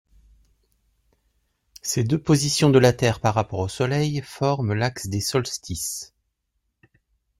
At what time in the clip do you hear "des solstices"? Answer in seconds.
5.05-6.15